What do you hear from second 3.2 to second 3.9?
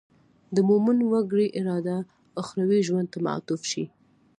معطوف شي.